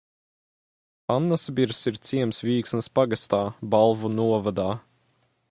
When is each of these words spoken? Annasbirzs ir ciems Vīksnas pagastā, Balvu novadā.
Annasbirzs 1.15 1.81
ir 1.91 1.99
ciems 2.07 2.41
Vīksnas 2.47 2.91
pagastā, 2.97 3.43
Balvu 3.75 4.13
novadā. 4.17 4.69